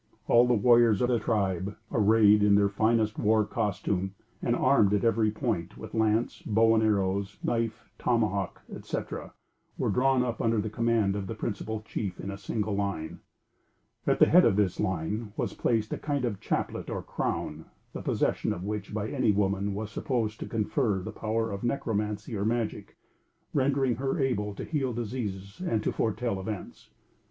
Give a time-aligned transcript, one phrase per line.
[0.27, 5.03] All the warriors of the tribe, arrayed in their fiercest war costume and armed at
[5.03, 9.33] every point with lance, bow and arrow, knife, tomahawk, etc.,
[9.77, 13.19] were drawn up under command of the principal chief, in single line.
[14.07, 18.01] At the head of this line was placed a kind of chaplet, or crown, the
[18.01, 22.43] possession of which by any woman was supposed to confer the power of necromancy or
[22.43, 22.97] magic,
[23.53, 26.89] rendering her able to heal diseases and to foretell events.